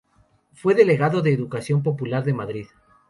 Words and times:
Fue 0.53 0.73
delegado 0.73 1.21
de 1.21 1.31
Educación 1.31 1.83
Popular 1.83 2.23
de 2.23 2.33
Madrid. 2.33 2.65